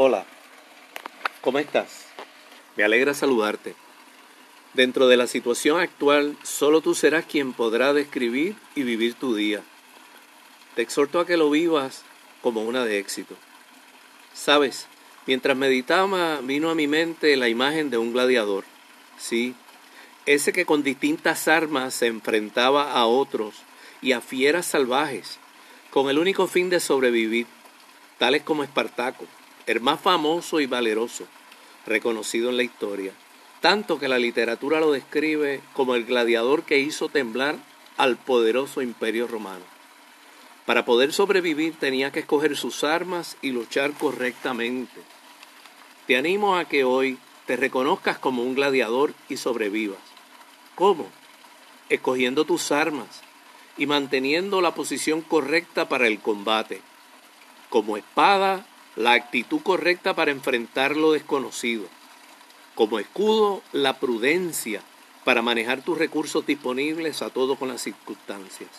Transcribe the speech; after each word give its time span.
Hola, 0.00 0.24
¿cómo 1.40 1.58
estás? 1.58 2.06
Me 2.76 2.84
alegra 2.84 3.14
saludarte. 3.14 3.74
Dentro 4.72 5.08
de 5.08 5.16
la 5.16 5.26
situación 5.26 5.80
actual, 5.80 6.36
solo 6.44 6.80
tú 6.82 6.94
serás 6.94 7.24
quien 7.24 7.52
podrá 7.52 7.92
describir 7.92 8.54
y 8.76 8.84
vivir 8.84 9.14
tu 9.14 9.34
día. 9.34 9.60
Te 10.76 10.82
exhorto 10.82 11.18
a 11.18 11.26
que 11.26 11.36
lo 11.36 11.50
vivas 11.50 12.04
como 12.42 12.62
una 12.62 12.84
de 12.84 13.00
éxito. 13.00 13.34
Sabes, 14.34 14.86
mientras 15.26 15.56
meditaba 15.56 16.42
vino 16.42 16.70
a 16.70 16.76
mi 16.76 16.86
mente 16.86 17.36
la 17.36 17.48
imagen 17.48 17.90
de 17.90 17.98
un 17.98 18.12
gladiador. 18.12 18.62
Sí, 19.18 19.56
ese 20.26 20.52
que 20.52 20.64
con 20.64 20.84
distintas 20.84 21.48
armas 21.48 21.92
se 21.92 22.06
enfrentaba 22.06 22.92
a 22.92 23.04
otros 23.06 23.56
y 24.00 24.12
a 24.12 24.20
fieras 24.20 24.66
salvajes, 24.66 25.40
con 25.90 26.08
el 26.08 26.20
único 26.20 26.46
fin 26.46 26.70
de 26.70 26.78
sobrevivir, 26.78 27.48
tales 28.18 28.42
como 28.44 28.62
Espartaco, 28.62 29.26
el 29.68 29.82
más 29.82 30.00
famoso 30.00 30.60
y 30.60 30.66
valeroso, 30.66 31.24
reconocido 31.86 32.48
en 32.48 32.56
la 32.56 32.62
historia, 32.62 33.12
tanto 33.60 33.98
que 33.98 34.08
la 34.08 34.18
literatura 34.18 34.80
lo 34.80 34.92
describe 34.92 35.60
como 35.74 35.94
el 35.94 36.06
gladiador 36.06 36.62
que 36.62 36.78
hizo 36.78 37.10
temblar 37.10 37.56
al 37.98 38.16
poderoso 38.16 38.80
imperio 38.80 39.26
romano. 39.26 39.64
Para 40.64 40.86
poder 40.86 41.12
sobrevivir 41.12 41.74
tenía 41.78 42.10
que 42.10 42.20
escoger 42.20 42.56
sus 42.56 42.82
armas 42.82 43.36
y 43.42 43.50
luchar 43.50 43.92
correctamente. 43.92 45.02
Te 46.06 46.16
animo 46.16 46.56
a 46.56 46.64
que 46.64 46.84
hoy 46.84 47.18
te 47.46 47.56
reconozcas 47.56 48.18
como 48.18 48.42
un 48.42 48.54
gladiador 48.54 49.12
y 49.28 49.36
sobrevivas. 49.36 50.00
¿Cómo? 50.76 51.10
Escogiendo 51.90 52.46
tus 52.46 52.72
armas 52.72 53.20
y 53.76 53.86
manteniendo 53.86 54.62
la 54.62 54.74
posición 54.74 55.20
correcta 55.20 55.90
para 55.90 56.06
el 56.06 56.20
combate. 56.20 56.80
Como 57.68 57.98
espada, 57.98 58.64
la 58.98 59.12
actitud 59.12 59.60
correcta 59.62 60.14
para 60.14 60.32
enfrentar 60.32 60.96
lo 60.96 61.12
desconocido. 61.12 61.84
Como 62.74 62.98
escudo, 62.98 63.62
la 63.70 64.00
prudencia 64.00 64.82
para 65.24 65.40
manejar 65.40 65.82
tus 65.82 65.96
recursos 65.96 66.44
disponibles 66.44 67.22
a 67.22 67.30
todo 67.30 67.54
con 67.54 67.68
las 67.68 67.80
circunstancias. 67.80 68.70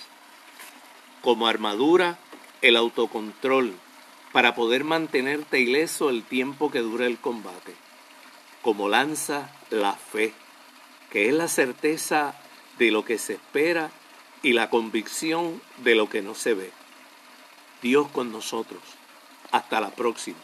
Como 1.22 1.48
armadura, 1.48 2.20
el 2.62 2.76
autocontrol 2.76 3.74
para 4.34 4.56
poder 4.56 4.84
mantenerte 4.84 5.62
ileso 5.62 6.10
el 6.10 6.24
tiempo 6.24 6.70
que 6.70 6.80
dure 6.80 7.06
el 7.06 7.18
combate. 7.18 7.74
Como 8.62 8.90
lanza, 8.90 9.50
la 9.70 9.94
fe, 9.94 10.34
que 11.12 11.30
es 11.30 11.34
la 11.34 11.48
certeza 11.48 12.36
de 12.78 12.92
lo 12.92 13.06
que 13.06 13.18
se 13.18 13.36
espera 13.36 13.90
y 14.44 14.52
la 14.52 14.70
convicción 14.70 15.62
de 15.78 15.96
lo 15.96 16.10
que 16.10 16.22
no 16.22 16.36
se 16.36 16.56
ve. 16.56 16.72
Dios 17.82 18.10
con 18.10 18.34
nosotros 18.34 18.82
hasta 19.52 19.82
la 19.82 19.90
próxima. 19.90 20.38